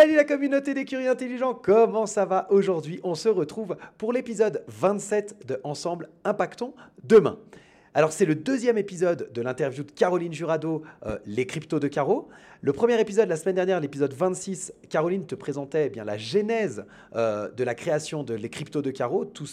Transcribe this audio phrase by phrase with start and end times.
[0.00, 3.00] Salut la communauté des curieux intelligents, comment ça va aujourd'hui?
[3.02, 6.72] On se retrouve pour l'épisode 27 de Ensemble Impactons
[7.04, 7.38] demain.
[7.92, 12.30] Alors c'est le deuxième épisode de l'interview de Caroline Jurado, euh, Les cryptos de Caro.
[12.62, 16.86] Le premier épisode, la semaine dernière, l'épisode 26, Caroline te présentait eh bien, la genèse
[17.14, 19.48] euh, de la création de Les cryptos de Caro, tout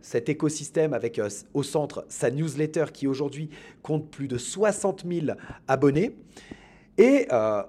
[0.00, 3.50] cet écosystème avec euh, au centre sa newsletter qui aujourd'hui
[3.84, 5.36] compte plus de 60 000
[5.68, 6.16] abonnés.
[6.98, 7.26] Et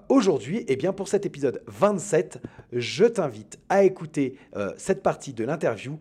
[0.08, 4.36] aujourd'hui, eh bien pour cet épisode 27, je t'invite à écouter
[4.76, 5.98] cette partie de l'interview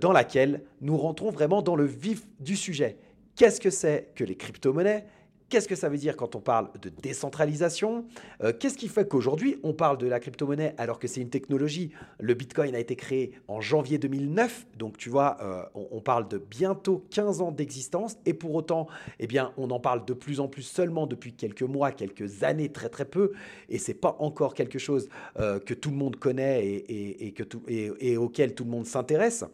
[0.00, 2.96] dans laquelle nous rentrons vraiment dans le vif du sujet.
[3.34, 5.04] Qu'est-ce que c'est que les crypto-monnaies?
[5.52, 8.06] Qu'est-ce que ça veut dire quand on parle de décentralisation?
[8.42, 11.90] Euh, Qu'est-ce qui fait qu'aujourd'hui, on parle de la crypto-monnaie alors que c'est une technologie?
[12.20, 16.38] Le Bitcoin a été créé en janvier 2009, donc tu vois, euh, on, parle de
[16.38, 18.86] bientôt 15 ans d'existence, et pour autant,
[19.20, 22.88] eh on en parle de plus en plus seulement depuis quelques mois, quelques années, très
[22.88, 23.32] très peu,
[23.68, 28.64] et c'est pas encore quelque chose euh, que tout le monde connaît et auquel tout
[28.64, 29.44] le monde s'intéresse.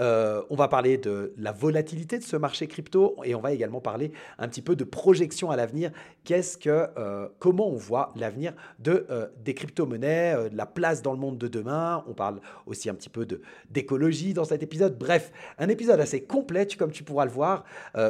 [0.00, 3.80] Euh, on va parler de la volatilité de ce marché crypto et on va également
[3.80, 5.90] parler un petit peu de projection à l'avenir.
[6.24, 8.52] Qu'est-ce que, euh, comment on voit l'avenir
[8.86, 12.04] euh, des crypto-monnaies, de la place dans le monde de demain?
[12.08, 13.26] On parle aussi un petit peu
[13.70, 14.98] d'écologie dans cet épisode.
[14.98, 17.64] Bref, un épisode assez complet, comme tu pourras le voir,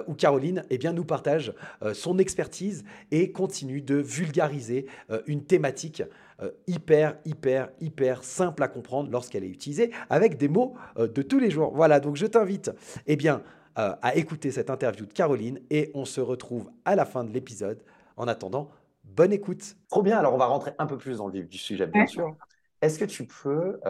[0.06, 1.52] où Caroline eh bien, nous partage
[1.92, 4.86] son expertise et continue de vulgariser
[5.26, 6.02] une thématique
[6.40, 11.22] euh, hyper, hyper, hyper simple à comprendre lorsqu'elle est utilisée avec des mots euh, de
[11.22, 11.72] tous les jours.
[11.74, 12.70] Voilà, donc je t'invite
[13.06, 13.42] eh bien,
[13.76, 17.32] euh, à écouter cette interview de Caroline et on se retrouve à la fin de
[17.32, 17.82] l'épisode.
[18.16, 18.70] En attendant,
[19.02, 19.76] bonne écoute.
[19.88, 22.06] Trop bien, alors on va rentrer un peu plus dans le vif du sujet, bien
[22.06, 22.36] sûr.
[22.82, 23.80] Est-ce que tu peux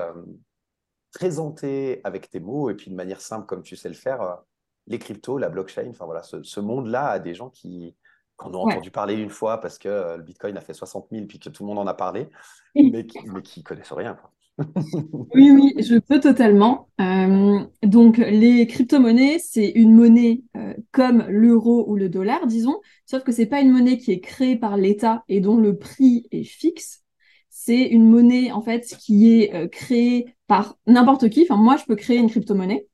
[1.13, 4.43] présenter avec tes mots et puis de manière simple comme tu sais le faire
[4.87, 7.95] les cryptos, la blockchain, enfin voilà, ce monde-là à des gens qui,
[8.39, 11.27] qu'on a entendu parler une fois parce que euh, le Bitcoin a fait 60 000
[11.27, 12.29] puis que tout le monde en a parlé,
[12.75, 14.17] mais qui ne connaissent rien.
[15.35, 16.89] oui, oui, je peux totalement.
[17.01, 23.23] Euh, donc, les crypto-monnaies, c'est une monnaie euh, comme l'euro ou le dollar, disons, sauf
[23.23, 26.45] que c'est pas une monnaie qui est créée par l'État et dont le prix est
[26.45, 27.05] fixe.
[27.51, 31.43] C'est une monnaie, en fait, qui est créée par n'importe qui.
[31.43, 32.88] Enfin, moi, je peux créer une crypto-monnaie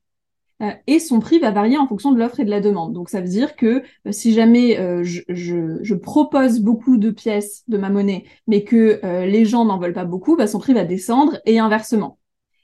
[0.87, 2.93] et son prix va varier en fonction de l'offre et de la demande.
[2.93, 7.77] Donc ça veut dire que euh, si jamais euh, je, propose beaucoup de pièces de
[7.77, 11.39] ma monnaie, mais que les gens n'en veulent pas beaucoup, bah, son prix va descendre
[11.45, 12.19] et inversement.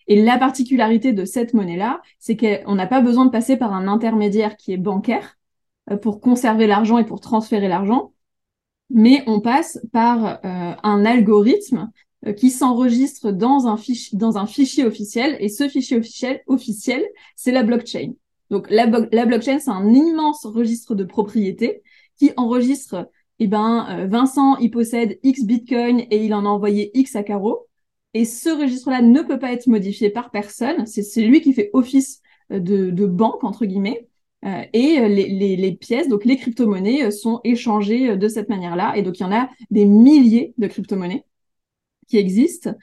[0.07, 3.87] Et la particularité de cette monnaie-là, c'est qu'on n'a pas besoin de passer par un
[3.87, 5.37] intermédiaire qui est bancaire
[6.01, 8.13] pour conserver l'argent et pour transférer l'argent,
[8.89, 14.85] mais on passe par un algorithme euh, qui s'enregistre dans un, fichier, dans un fichier
[14.85, 17.03] officiel et ce fichier officiel, officiel
[17.35, 18.13] c'est la blockchain.
[18.51, 21.81] Donc la, la blockchain, c'est un immense registre de propriété
[22.19, 23.09] qui enregistre,
[23.39, 27.23] eh ben, euh, Vincent, il possède X Bitcoin et il en a envoyé X à
[27.23, 27.67] Caro.
[28.13, 30.85] Et ce registre-là ne peut pas être modifié par personne.
[30.85, 32.21] C'est lui qui fait office
[32.51, 34.07] euh, de, de banque, entre guillemets.
[34.43, 38.93] Euh, et les, les, les, pièces, donc les crypto-monnaies, sont échangées de cette manière-là.
[38.97, 41.25] Et donc, il y en a des milliers de crypto-monnaies
[42.11, 42.75] qui existent.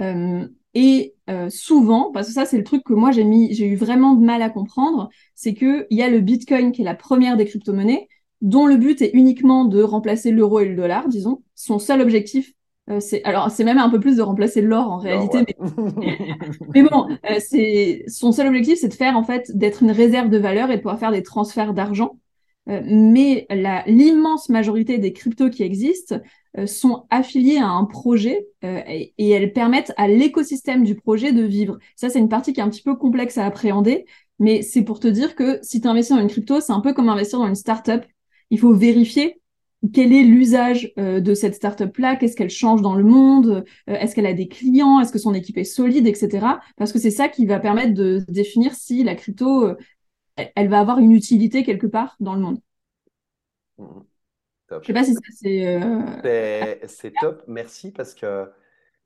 [0.00, 3.66] Euh, et euh, souvent, parce que ça c'est le truc que moi j'ai mis, j'ai
[3.66, 6.84] eu vraiment de mal à comprendre, c'est que il y a le Bitcoin qui est
[6.84, 8.08] la première des crypto-monnaies,
[8.40, 11.42] dont le but est uniquement de remplacer l'euro et le dollar, disons.
[11.54, 12.52] Son seul objectif,
[12.90, 16.18] euh, c'est alors c'est même un peu plus de remplacer l'or en réalité, mais,
[16.74, 17.06] mais, bon,
[17.38, 20.76] c'est son seul objectif, c'est de faire en fait d'être une réserve de valeur et
[20.76, 22.18] de pouvoir faire des transferts d'argent.
[22.66, 23.46] Mais
[23.86, 26.18] l'immense majorité des cryptos qui existent
[26.56, 31.42] euh, sont affiliées à un projet euh, et, elles permettent à l'écosystème du projet de
[31.42, 31.78] vivre.
[31.96, 34.04] Ça, c'est une partie qui est un petit peu complexe à appréhender,
[34.38, 36.92] mais c'est pour te dire que si tu investis dans une crypto, c'est un peu
[36.92, 38.04] comme investir dans une startup.
[38.50, 39.40] Il faut vérifier
[39.92, 44.32] quel est l'usage de cette startup-là, qu'est-ce qu'elle change dans le monde, est-ce qu'elle a
[44.32, 46.46] des clients, est-ce que son équipe est solide, etc.
[46.78, 49.74] Parce que c'est ça qui va permettre de définir si la crypto,
[50.36, 52.58] elle va avoir une utilité quelque part dans le monde.
[53.78, 53.86] Mmh.
[54.70, 56.80] Je sais pas si ça c'est.
[56.86, 58.48] C'est top, merci parce que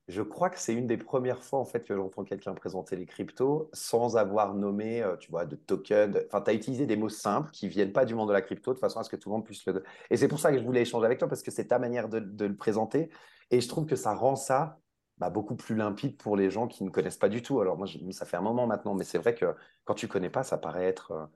[0.09, 3.05] je crois que c'est une des premières fois en fait que j'entends quelqu'un présenter les
[3.05, 6.25] cryptos sans avoir nommé, euh, tu vois, de token.
[6.27, 8.73] Enfin, tu as utilisé des mots simples qui viennent pas du monde de la crypto
[8.73, 9.85] de façon à ce que tout le monde puisse le.
[10.11, 12.09] Et c'est pour ça que je voulais échanger avec toi parce que c'est ta manière
[12.09, 13.11] de, le présenter
[13.51, 14.79] et je trouve que ça rend ça
[15.19, 17.61] bah, beaucoup plus limpide pour les gens qui ne connaissent pas du tout.
[17.61, 19.47] Alors moi, ça fait un moment maintenant, mais c'est vrai que
[19.85, 21.27] quand tu connais pas, ça paraît être euh,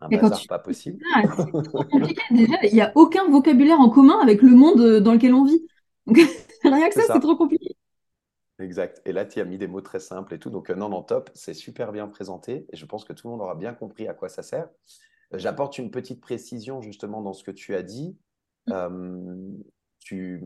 [0.00, 1.02] un bazar pas possible.
[1.14, 1.22] Ah,
[2.30, 5.44] Déjà, il n'y a aucun vocabulaire en commun avec le monde euh, dans lequel on
[5.44, 5.66] vit.
[6.06, 6.16] Donc,
[6.62, 7.12] rien que ça.
[7.12, 7.76] c'est trop compliqué.
[8.60, 9.00] Exact.
[9.04, 10.50] Et là, tu as mis des mots très simples et tout.
[10.50, 11.30] Donc, euh, non, non, top.
[11.34, 12.66] C'est super bien présenté.
[12.72, 14.68] Et je pense que tout le monde aura bien compris à quoi ça sert.
[15.32, 18.16] J'apporte une petite précision justement dans ce que tu as dit.
[18.70, 19.16] Euh,
[19.98, 20.42] tu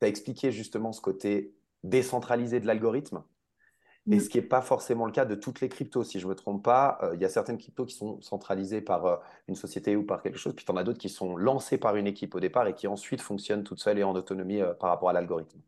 [0.00, 1.54] as expliqué justement ce côté
[1.88, 3.22] décentralisé de l'algorithme.
[4.08, 6.04] Et ce qui n'est pas forcément le cas de toutes les cryptos.
[6.04, 9.20] Si je ne me trompe pas, il y a certaines cryptos qui sont centralisées par
[9.48, 11.96] une société ou par quelque chose, puis tu en as d'autres qui sont lancées par
[11.96, 15.08] une équipe au départ et qui ensuite fonctionnent toutes seules et en autonomie par rapport
[15.08, 15.58] à l'algorithme.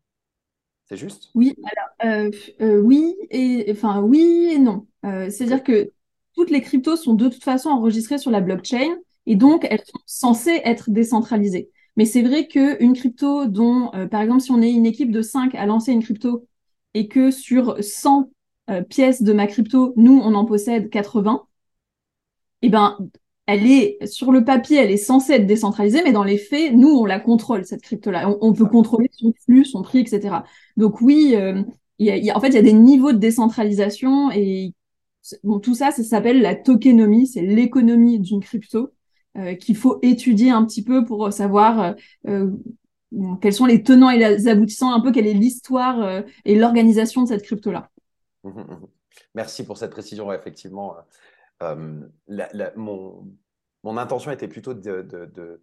[0.89, 1.29] C'est juste?
[1.35, 2.31] Oui, alors euh,
[2.61, 4.87] euh, oui et enfin oui et non.
[5.05, 5.91] Euh, c'est-à-dire que
[6.35, 10.01] toutes les cryptos sont de toute façon enregistrées sur la blockchain et donc elles sont
[10.07, 11.69] censées être décentralisées.
[11.99, 15.53] Mais c'est vrai qu'une crypto dont, par exemple, si on est une équipe de 5
[15.53, 16.47] à lancer une crypto
[16.93, 18.31] et que sur 100
[18.87, 21.43] pièces de ma crypto, nous, on en possède 80,
[22.61, 22.97] eh ben,
[23.47, 26.87] elle est sur le papier, elle est censée être décentralisée, mais dans les faits, nous,
[26.87, 28.29] on la contrôle, cette crypto-là.
[28.39, 30.45] On, peut contrôler son flux, son prix, etc.
[30.77, 31.61] Donc oui, euh,
[31.99, 34.73] y en fait, il y a des niveaux de décentralisation et
[35.43, 38.98] bon, tout ça, ça s'appelle la tokenomie, c'est l'économie d'une crypto euh,
[39.59, 41.95] qu'il faut étudier un petit peu pour savoir
[42.27, 42.51] euh,
[43.41, 47.27] quels sont les tenants et les aboutissants, un peu quelle est l'histoire et l'organisation de
[47.29, 47.89] cette crypto-là.
[48.43, 48.87] Mmh, mmh, mmh.
[49.35, 50.95] Merci pour cette précision, effectivement.
[51.61, 52.01] Euh,
[52.75, 53.27] mon,
[53.83, 55.61] mon, intention était plutôt de, que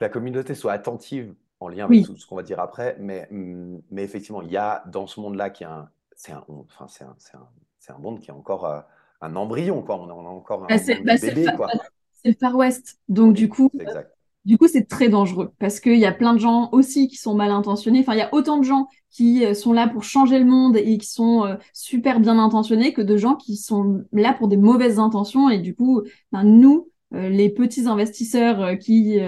[0.00, 4.02] la communauté soit attentive en lien avec tout ce qu'on va dire après, mais, mais
[4.02, 7.94] effectivement, il y a dans ce monde-là qui un, c'est un, enfin, c'est un, un,
[7.94, 8.80] un, monde qui est encore euh,
[9.20, 9.96] un embryon, quoi.
[9.96, 11.68] On a, encore un, bah, bah, bébé, quoi.
[12.22, 14.12] C'est le Far West, donc du coup, exact.
[14.44, 17.34] Du coup, c'est très dangereux parce qu'il y a plein de gens aussi qui sont
[17.34, 18.00] mal intentionnés.
[18.00, 20.76] Enfin, il y a autant de gens qui euh, sont là pour changer le monde
[20.76, 24.56] et qui sont euh, super bien intentionnés que de gens qui sont là pour des
[24.56, 25.48] mauvaises intentions.
[25.48, 26.02] Et du coup,
[26.32, 29.20] ben, nous, euh, les petits investisseurs qui,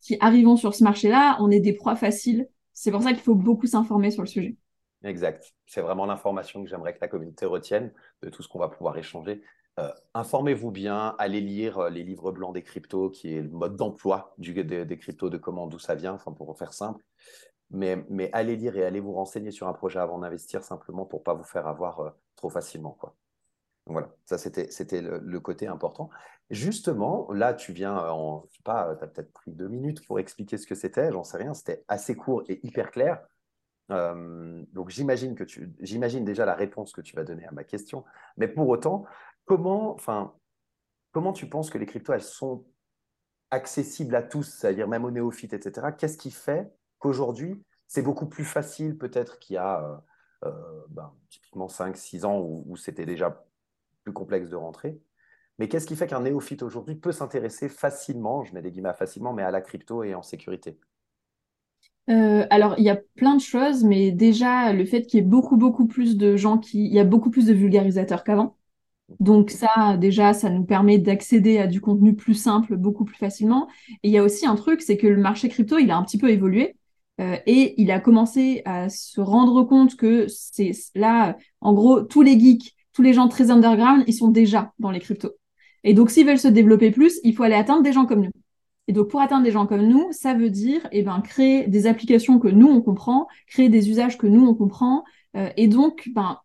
[0.00, 2.48] qui arrivons sur ce marché-là, on est des proies faciles.
[2.72, 4.56] C'est pour ça qu'il faut beaucoup s'informer sur le sujet.
[5.04, 5.52] Exact.
[5.66, 7.92] C'est vraiment l'information que j'aimerais que la communauté retienne
[8.22, 9.42] de tout ce qu'on va pouvoir échanger.
[9.78, 13.76] Euh, informez-vous bien, allez lire euh, les livres blancs des cryptos, qui est le mode
[13.76, 17.04] d'emploi des, des, cryptos, de comment, d'où ça vient, enfin pour faire simple.
[17.70, 21.22] Mais, mais, allez lire et allez vous renseigner sur un projet avant d'investir simplement pour
[21.22, 22.92] pas vous faire avoir euh, trop facilement.
[22.92, 23.14] Quoi.
[23.84, 26.08] voilà, ça c'était, c'était le, côté important.
[26.48, 30.18] Justement, là tu viens, en, je sais pas, tu as peut-être pris deux minutes pour
[30.18, 33.20] expliquer ce que c'était, j'en sais rien, c'était assez court et hyper clair.
[33.90, 38.04] donc j'imagine que tu, j'imagine déjà la réponse que tu vas donner à ma question,
[38.36, 39.04] mais pour autant,
[39.46, 40.34] comment, enfin,
[41.12, 42.66] comment tu penses que les cryptos, elles sont
[43.50, 45.92] accessibles à tous, c'est-à-dire même aux néophytes, etc.
[45.96, 49.96] Qu'est-ce qui fait qu'aujourd'hui, c'est beaucoup plus facile peut-être qu'il y a euh,
[50.48, 53.46] euh, ben, typiquement 5-6 ans où, c'était déjà
[54.02, 55.00] plus complexe de rentrer.
[55.58, 59.32] Mais qu'est-ce qui fait qu'un néophyte aujourd'hui peut s'intéresser facilement, je mets des guillemets facilement,
[59.32, 60.78] mais à la crypto et en sécurité?
[62.10, 65.26] Euh, alors, il y a plein de choses, mais déjà, le fait qu'il y ait
[65.26, 66.84] beaucoup, beaucoup plus de gens qui.
[66.84, 68.56] Il y a beaucoup plus de vulgarisateurs qu'avant.
[69.20, 73.68] Donc ça, déjà, ça nous permet d'accéder à du contenu plus simple, beaucoup plus facilement.
[74.02, 76.02] Et il y a aussi un truc, c'est que le marché crypto, il a un
[76.02, 76.76] petit peu évolué.
[77.20, 82.22] Euh, et il a commencé à se rendre compte que c'est là, en gros, tous
[82.22, 85.32] les geeks, tous les gens très underground, ils sont déjà dans les cryptos.
[85.84, 88.32] Et donc, s'ils veulent se développer plus, il faut aller atteindre des gens comme nous.
[88.88, 91.86] Et donc, pour atteindre des gens comme nous, ça veut dire eh ben, créer des
[91.86, 95.04] applications que nous, on comprend, créer des usages que nous, on comprend.
[95.36, 96.38] Euh, et donc, ben,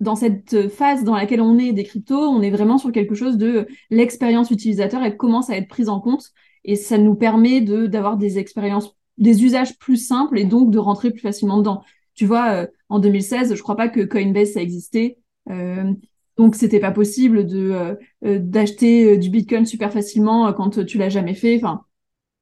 [0.00, 3.36] dans cette phase dans laquelle on est des cryptos, on est vraiment sur quelque chose
[3.36, 6.30] de l'expérience utilisateur, elle commence à être prise en compte
[6.64, 10.78] et ça nous permet de d'avoir des expériences, des usages plus simples et donc de
[10.78, 11.82] rentrer plus facilement dedans.
[12.14, 15.18] Tu vois, euh, en 2016, je crois pas que Coinbase ça existait.
[15.50, 15.92] Euh,
[16.36, 21.08] donc c'était pas possible de euh, euh, d'acheter du Bitcoin super facilement quand tu l'as
[21.08, 21.56] jamais fait.
[21.56, 21.84] Enfin,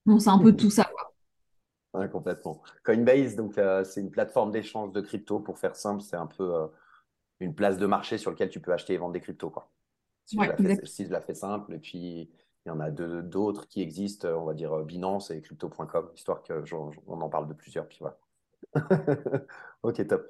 [0.06, 0.84] bon, c'est un peu tout ça.
[0.84, 2.00] Quoi.
[2.00, 2.62] Ouais, complètement.
[2.84, 3.54] Coinbase, donc
[3.84, 5.40] c'est une plateforme d'échange de crypto.
[5.40, 6.68] Pour faire simple, c'est un peu
[7.42, 9.50] une place de marché sur laquelle tu peux acheter et vendre des cryptos.
[9.50, 9.70] Quoi.
[10.24, 12.30] Si, je, la fais, simple, et puis
[12.64, 17.20] Il y en a d'autres qui existent, on va dire Binance et crypto.com, histoire qu'on
[17.20, 17.86] en parle de plusieurs.
[17.86, 18.18] Puis voilà.
[19.82, 20.26] ok, top.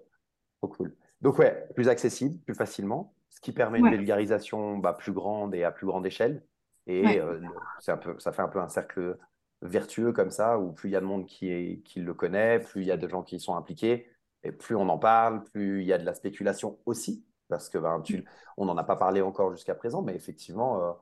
[0.58, 0.96] Trop cool.
[1.20, 5.64] Donc, ouais, plus accessible, plus facilement, ce qui permet une vulgarisation bah, plus grande et
[5.64, 6.44] à plus grande échelle.
[6.86, 7.40] Et euh,
[7.86, 9.16] un peu, ça fait un peu un cercle
[9.62, 12.82] vertueux comme ça, où plus il y a de monde qui, qui le connaît, plus
[12.82, 14.08] il y a de gens qui sont impliqués,
[14.44, 17.78] et plus on en parle, plus il y a de la spéculation aussi, parce que
[17.78, 18.24] ben, tu,
[18.56, 20.92] on n'en a pas parlé encore jusqu'à présent, mais effectivement, euh,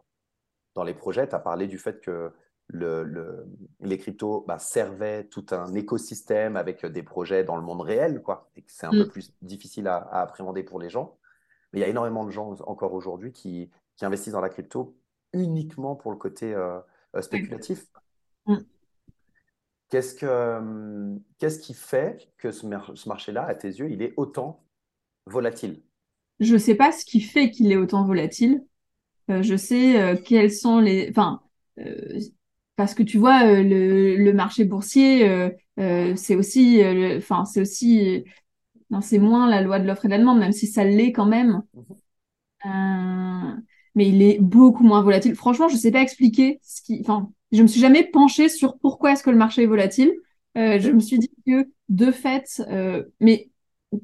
[0.75, 2.33] dans les projets, tu as parlé du fait que
[2.73, 3.47] le,
[3.81, 8.51] les cryptos bah, servaient tout un écosystème avec des projets dans le monde réel, quoi,
[8.57, 9.09] et que c'est un peu mm.
[9.09, 11.19] plus difficile à, appréhender pour les gens.
[11.73, 14.97] Mais il y a énormément de gens encore aujourd'hui qui, qui, investissent dans la crypto
[15.33, 16.81] uniquement pour le côté euh,
[17.17, 17.87] euh, spéculatif.
[18.47, 18.57] Mm.
[19.91, 24.15] Qu'est-ce, que, euh, qu'est-ce qui fait que ce, ce marché-là, à tes yeux, il est
[24.17, 24.65] autant
[25.27, 25.83] volatile?
[26.39, 28.65] Je ne sais pas ce qui fait qu'il est autant volatile.
[29.29, 31.09] je sais quels sont les...
[31.11, 31.43] Enfin,
[32.81, 36.81] parce que tu vois, euh, le, marché boursier, euh, euh, c'est aussi,
[37.19, 38.25] enfin, c'est aussi,
[38.91, 41.13] non, c'est moins la loi de l'offre et de la demande, même si ça l'est
[41.13, 41.63] quand même.
[43.95, 45.35] mais il est beaucoup moins volatile.
[45.35, 48.79] Franchement, je ne sais pas expliquer ce qui, enfin, je me suis jamais penchée sur
[48.79, 50.13] pourquoi est-ce que le marché est volatile.
[50.55, 52.63] je me suis dit que de fait,
[53.21, 53.51] mais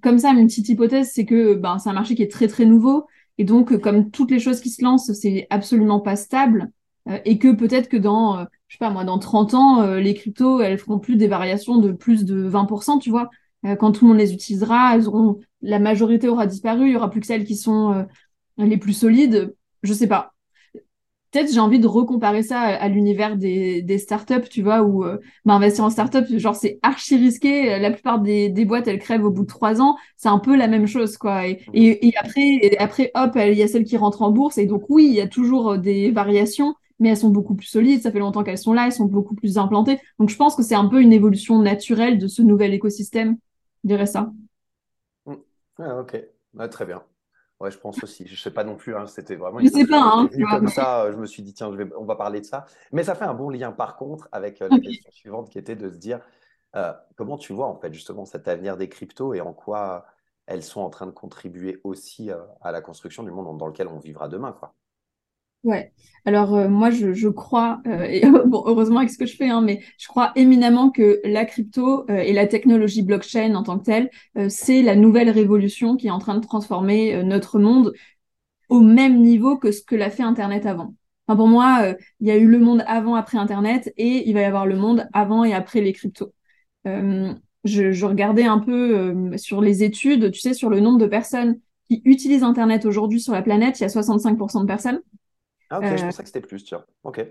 [0.02, 2.64] comme ça, une petite hypothèse, c'est que ben, c'est un marché qui est très très
[2.64, 3.06] nouveau
[3.38, 6.70] et donc comme toutes les choses qui se lancent, c'est absolument pas stable
[7.24, 10.60] et que peut-être que dans je sais pas moi, dans 30 ans, euh, les cryptos,
[10.60, 13.30] elles feront plus des variations de plus de 20%, tu vois.
[13.64, 16.96] Euh, quand tout le monde les utilisera, elles auront, la majorité aura disparu, il y
[16.96, 18.04] aura plus que celles qui sont euh,
[18.58, 19.54] les plus solides.
[19.82, 20.32] Je sais pas.
[21.36, 25.04] Peut-être j'ai envie de recomparer ça à, l'univers des, startups, tu vois, où
[25.44, 27.78] bah, investir en startup, genre c'est archi risqué.
[27.78, 29.96] La plupart des, boîtes, elles crèvent au bout de trois ans.
[30.16, 31.46] C'est un peu la même chose, quoi.
[31.46, 34.56] Et, après, après, hop, il y a celles qui rentrent en bourse.
[34.56, 38.00] Et donc oui, il y a toujours des variations mais elles sont beaucoup plus solides,
[38.00, 39.98] ça fait longtemps qu'elles sont là, elles sont beaucoup plus implantées.
[40.18, 43.36] Donc je pense que c'est un peu une évolution naturelle de ce nouvel écosystème,
[43.84, 44.32] je dirais ça.
[45.26, 45.34] Mm.
[45.78, 46.16] Ah, ok,
[46.70, 47.02] très bien.
[47.60, 48.26] Ouais, je pense aussi.
[48.26, 48.94] Je ne sais pas non plus.
[48.94, 49.60] Hein, c'était vraiment.
[49.60, 50.02] Je sais pas.
[50.02, 52.46] Hein, comme ça, euh, je me suis dit tiens, je vais, on va parler de
[52.46, 52.66] ça.
[52.92, 55.76] Mais ça fait un bon lien par contre avec euh, la question suivante qui était
[55.76, 56.20] de se dire
[56.74, 60.06] euh, comment tu vois en fait justement cet avenir des cryptos et en quoi
[60.46, 63.98] elles sont en train de contribuer aussi à la construction du monde dans lequel on
[63.98, 64.74] vivra demain, quoi.
[65.64, 65.92] Ouais.
[66.24, 69.60] Alors euh, moi je, crois, euh, et bon heureusement avec ce que je fais, hein,
[69.60, 73.84] mais je crois éminemment que la crypto euh, et la technologie blockchain en tant que
[73.84, 74.10] telle,
[74.48, 77.92] c'est la nouvelle révolution qui est en train de transformer notre monde
[78.68, 80.94] au même niveau que ce que l'a fait Internet avant.
[81.26, 84.40] Enfin, pour moi, il y a eu le monde avant après Internet et il va
[84.42, 86.32] y avoir le monde avant et après les cryptos.
[86.84, 91.60] Je, je, regardais un peu sur les études, tu sais, sur le nombre de personnes
[91.88, 95.00] qui utilisent Internet aujourd'hui sur la planète, il y a 65% de personnes.
[95.70, 96.86] Ah, ok, je euh, pensais que c'était plus, tu vois.
[97.04, 97.26] Ok.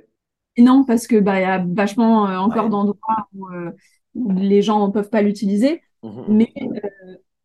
[0.57, 3.71] Non, parce que bah, y a vachement euh, encore d'endroits euh,
[4.15, 5.81] où, les gens ne peuvent pas l'utiliser.
[6.03, 6.37] Mmh, mmh, mmh.
[6.37, 6.53] Mais,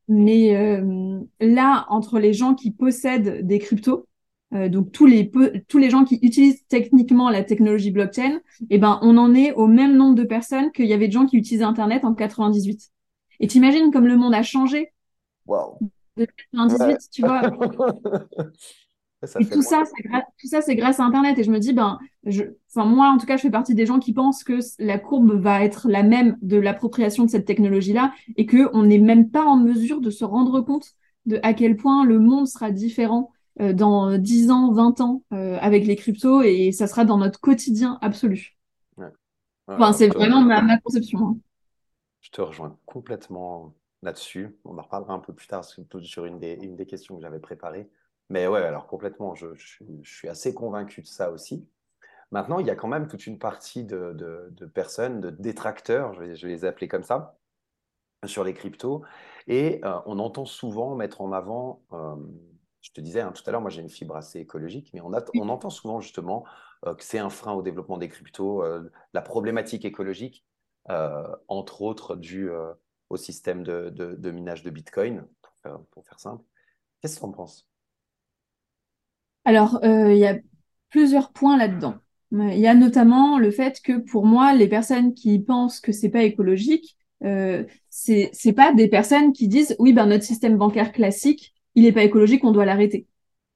[0.09, 4.07] mais là, entre les gens qui possèdent des cryptos,
[4.53, 5.31] donc tous les,
[5.69, 9.69] tous les gens qui utilisent techniquement la technologie blockchain, eh ben, on en est au
[9.69, 12.91] même nombre de personnes qu'il y avait de gens qui utilisaient Internet en 98.
[13.39, 14.93] Et t'imagines comme le monde a changé?
[15.47, 15.79] Wow.
[16.17, 17.43] de 98, tu vois?
[19.39, 19.83] et tout ça,
[20.39, 21.39] tout ça, c'est grâce à Internet.
[21.39, 23.85] Et je me dis, ben, je, enfin, moi, en tout cas, je fais partie des
[23.85, 28.13] gens qui pensent que la courbe va être la même de l'appropriation de cette technologie-là
[28.37, 30.93] et qu'on n'est même pas en mesure de se rendre compte
[31.27, 35.59] de à quel point le monde sera différent euh, dans 10 ans, 20 ans euh,
[35.61, 38.57] avec les cryptos et ça sera dans notre quotidien absolu.
[39.67, 41.19] enfin, c'est vraiment ma, conception.
[41.21, 41.37] Hein.
[42.21, 44.57] Je te rejoins complètement là-dessus.
[44.65, 47.39] On en reparlera un peu plus tard sur une des, une des questions que j'avais
[47.39, 47.91] préparées.
[48.31, 49.49] Mais ouais, alors complètement, je,
[50.05, 51.69] suis assez convaincu de ça aussi.
[52.31, 56.49] Maintenant, il y a quand même toute une partie de, personnes, de détracteurs, je vais,
[56.49, 57.37] les appeler comme ça,
[58.25, 59.03] sur les cryptos.
[59.49, 62.15] Et euh, on entend souvent mettre en avant, euh,
[62.83, 65.11] je te disais hein, tout à l'heure, moi j'ai une fibre assez écologique, mais on,
[65.11, 66.45] on entend souvent justement
[66.87, 68.63] euh, que c'est un frein au développement des cryptos,
[69.13, 70.47] la problématique écologique,
[71.49, 72.51] entre autres due
[73.09, 76.45] au système de, minage de Bitcoin, pour pour faire simple.
[77.01, 77.70] Qu'est-ce que tu en penses?
[79.45, 80.39] Alors, euh, il y a
[80.91, 81.95] plusieurs points là-dedans.
[82.33, 86.11] Il y a notamment le fait que pour moi, les personnes qui pensent que c'est
[86.11, 90.93] pas écologique, euh, c'est c'est pas des personnes qui disent oui ben notre système bancaire
[90.93, 93.07] classique, il est pas écologique, on doit l'arrêter.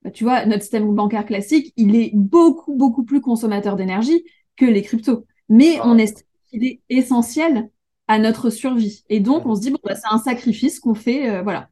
[0.03, 4.25] Bah, tu vois, notre système bancaire classique, il est beaucoup beaucoup plus consommateur d'énergie
[4.57, 7.71] que les cryptos, mais on estime qu'il est essentiel
[8.09, 9.05] à notre survie.
[9.09, 11.71] Et donc on se dit bon bah, c'est un sacrifice qu'on fait, euh, voilà.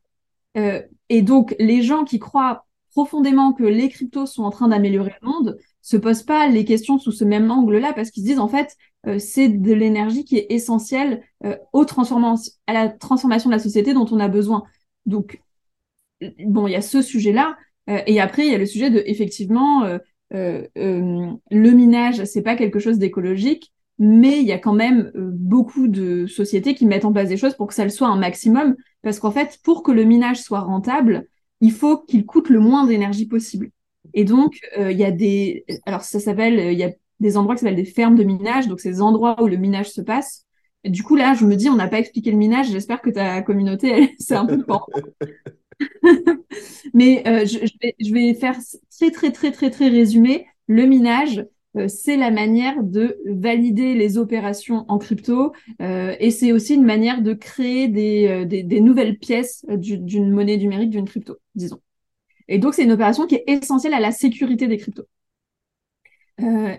[0.57, 5.13] Euh, et donc les gens qui croient profondément que les cryptos sont en train d'améliorer
[5.23, 8.39] le monde, se posent pas les questions sous ce même angle-là parce qu'ils se disent
[8.39, 11.57] en fait euh, c'est de l'énergie qui est essentielle euh,
[12.67, 14.63] à la transformation de la société dont on a besoin.
[15.07, 15.41] Donc
[16.47, 17.57] bon, il y a ce sujet-là
[17.89, 19.99] et après il y a le sujet de effectivement
[20.31, 26.27] le minage, c'est pas quelque chose d'écologique, mais il y a quand même beaucoup de
[26.27, 29.19] sociétés qui mettent en place des choses pour que ça le soit un maximum parce
[29.19, 31.27] qu'en fait pour que le minage soit rentable,
[31.63, 33.71] il faut qu'il coûte le moins d'énergie possible.
[34.15, 36.91] Et donc, euh, il y a des, alors ça s'appelle, il y a
[37.21, 40.03] des endroits qui s'appellent des fermes de minage, donc ces endroits où le minage se
[40.03, 40.45] passe.
[40.85, 42.71] du coup, là, je me dis, on n'a pas expliqué le minage.
[42.71, 44.91] J'espère que ta communauté, c'est un peu fort.
[46.95, 48.57] Mais euh, je, vais, je vais faire
[48.91, 50.47] très, très, très, très, très résumé.
[50.67, 51.45] Le minage, euh,
[51.89, 57.23] c'est la manière de valider les opérations en crypto euh, et c'est aussi une manière
[57.23, 61.81] de créer des, euh, des, nouvelles pièces d'une monnaie numérique, d'une crypto, disons.
[62.49, 65.07] Et donc, c'est une opération qui est essentielle à la sécurité des cryptos.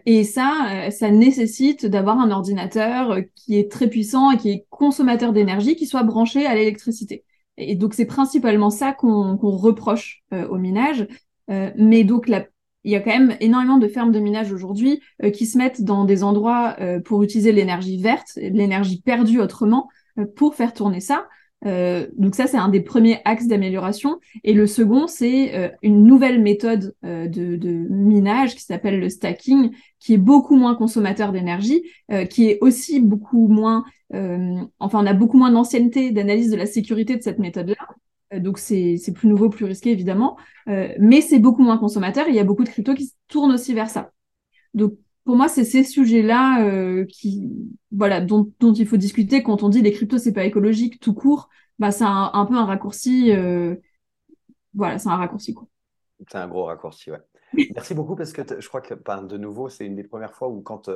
[0.06, 5.32] et ça, ça nécessite d'avoir un ordinateur qui est très puissant et qui est consommateur
[5.34, 7.24] d'énergie, qui soit branché à l'électricité.
[7.58, 11.08] Et donc, c'est principalement ça qu'on reproche au minage.
[11.48, 12.46] mais donc, la
[12.84, 15.84] il y a quand même énormément de fermes de minage aujourd'hui euh, qui se mettent
[15.84, 21.00] dans des endroits euh, pour utiliser l'énergie verte, l'énergie perdue autrement, euh, pour faire tourner
[21.00, 21.28] ça.
[22.18, 24.20] donc ça, c'est un des premiers axes d'amélioration.
[24.44, 30.13] Et le second, c'est une nouvelle méthode de, de, minage qui s'appelle le stacking, qui
[30.13, 31.82] est beaucoup moins consommateur d'énergie,
[32.30, 37.16] qui est aussi beaucoup moins, enfin, on a beaucoup moins d'ancienneté d'analyse de la sécurité
[37.16, 37.88] de cette méthode-là.
[38.34, 40.38] Euh, donc c'est plus nouveau, plus risqué évidemment,
[40.68, 42.28] euh, mais c'est beaucoup moins consommateur.
[42.28, 44.12] Et il y a beaucoup de cryptos qui se tournent aussi vers ça.
[44.74, 44.94] Donc
[45.25, 47.50] pour moi, c'est ces sujets-là euh, qui,
[47.92, 51.13] voilà, dont, dont, il faut discuter quand on dit les cryptos c'est pas écologique tout
[51.13, 51.50] court.
[51.80, 53.32] Bah c'est un, peu un raccourci.
[54.74, 55.68] voilà, c'est un raccourci quoi.
[56.30, 57.20] C'est un gros raccourci, ouais.
[57.75, 60.62] Merci beaucoup parce que je crois que de nouveau, c'est une des premières fois où
[60.62, 60.90] quand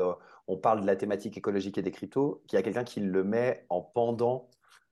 [0.47, 3.23] on parle de la thématique écologique et des cryptos, qu'il y a quelqu'un qui le
[3.23, 4.49] met en pendant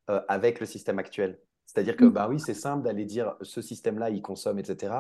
[0.08, 1.39] avec le système actuel.
[1.75, 2.11] C'est-à-dire que, mm.
[2.11, 4.93] bah oui, c'est simple d'aller dire ce système-là, il consomme, etc.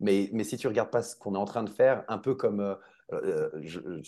[0.00, 2.34] Mais, mais si tu regardes pas ce qu'on est en train de faire, un peu
[2.34, 2.74] comme euh,
[3.12, 4.02] euh,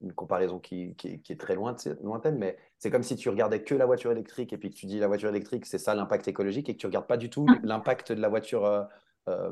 [0.00, 3.86] une comparaison qui, qui, est très lointaine, mais c'est comme si tu regardais que la
[3.86, 6.74] voiture électrique et puis que tu dis la voiture électrique, c'est ça l'impact écologique et
[6.74, 7.58] que tu regardes pas du tout ah.
[7.62, 8.66] l'impact de la voiture
[9.28, 9.50] euh,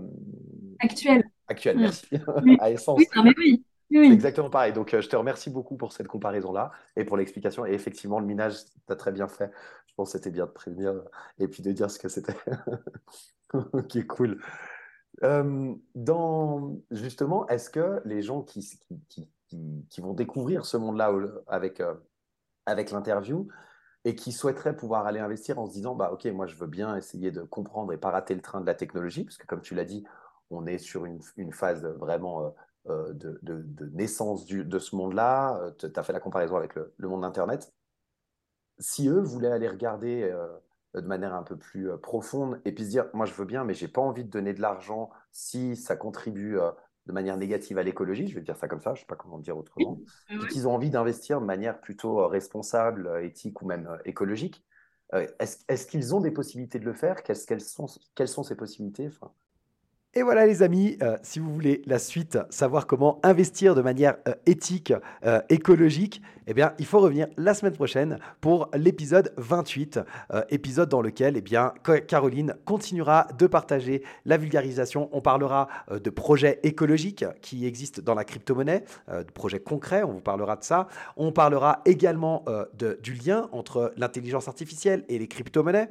[0.80, 1.24] actuelle.
[1.48, 1.80] Actuelle, mm.
[1.80, 2.06] merci.
[2.60, 2.98] à essence.
[2.98, 3.64] Oui, mais oui.
[3.94, 4.72] Exactement pareil.
[4.72, 7.66] Donc, je te remercie beaucoup pour cette comparaison-là et pour l'explication.
[7.66, 9.50] Et effectivement, le minage, tu as très bien fait.
[9.86, 10.94] Je pense que c'était bien de prévenir
[11.38, 12.36] et puis de dire ce que c'était.
[13.88, 14.40] qui est cool.
[15.22, 18.66] Euh, dans, justement, est-ce que les gens qui,
[19.08, 19.28] qui,
[19.90, 21.12] qui, vont découvrir ce monde-là
[21.46, 21.94] avec, euh,
[22.66, 23.48] avec l'interview
[24.04, 26.96] et qui souhaiteraient pouvoir aller investir en se disant, bah, OK, moi, je veux bien
[26.96, 29.74] essayer de comprendre et pas rater le train de la technologie, parce que comme tu
[29.74, 30.04] l'as dit,
[30.50, 32.52] on est sur une phase vraiment
[32.88, 35.72] euh, de, de, naissance du, de ce monde-là.
[35.78, 37.72] tu as fait la comparaison avec le, le monde d'Internet.
[38.78, 42.84] Si eux voulaient aller regarder euh, de manière un peu plus euh, profonde et puis
[42.84, 45.76] se dire, moi je veux bien, mais j'ai pas envie de donner de l'argent si
[45.76, 46.70] ça contribue euh,
[47.06, 49.36] de manière négative à l'écologie, je vais dire ça comme ça, je sais pas comment
[49.36, 49.98] le dire autrement,
[50.30, 54.64] et qu'ils ont envie d'investir de manière plutôt responsable, éthique ou même écologique,
[55.40, 57.24] est-ce qu'ils ont des possibilités de le faire?
[57.24, 59.10] Quelles, sont, quelles sont ces possibilités?
[60.14, 64.16] Et voilà les amis, euh, si vous voulez la suite, savoir comment investir de manière
[64.28, 64.92] euh, éthique,
[65.24, 70.00] euh, écologique, eh bien, il faut revenir la semaine prochaine pour l'épisode 28,
[70.50, 71.72] épisode dans lequel eh bien,
[72.08, 75.08] Caroline continuera de partager la vulgarisation.
[75.12, 80.20] On parlera de projets écologiques qui existent dans la crypto-monnaie, de projets concrets, on vous
[80.20, 80.88] parlera de ça.
[81.16, 82.44] On parlera également
[82.74, 85.90] du lien entre l'intelligence artificielle et les crypto-monnaies.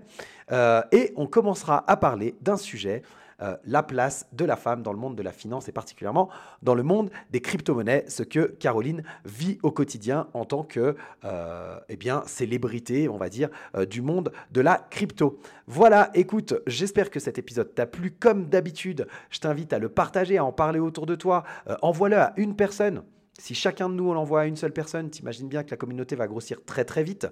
[0.92, 3.04] et on commencera à parler d'un sujet
[3.42, 6.30] euh, la place de la femme dans le monde de la finance et particulièrement
[6.62, 11.80] dans le monde des crypto-monnaies, ce que Caroline vit au quotidien en tant que euh,
[11.90, 15.40] eh bien, célébrité, on va dire, euh, du monde de la crypto.
[15.68, 18.12] Voilà, écoute, j'espère que cet épisode t'a plu.
[18.12, 21.44] Comme d'habitude, je t'invite à le partager, à en parler autour de toi.
[21.82, 23.04] Envoie-le à une personne.
[23.40, 26.28] Si chacun de nous, l'envoie à une seule personne, t'imagines bien que la communauté va
[26.28, 27.28] grossir très très vite.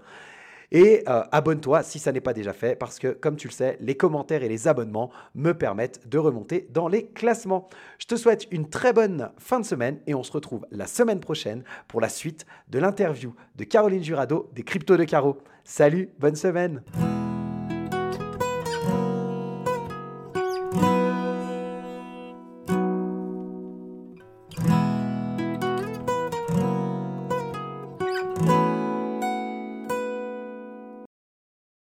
[0.72, 3.78] Et euh, abonne-toi si ça n'est pas déjà fait, parce que comme tu le sais,
[3.82, 7.70] les commentaires et les abonnements me permettent de remonter dans les classements.
[7.98, 11.20] Je te souhaite une très bonne fin de semaine et on se retrouve la semaine
[11.20, 15.38] prochaine pour la suite de l'interview de Caroline Jurado des Cryptos de Caro.
[15.64, 16.82] Salut, bonne semaine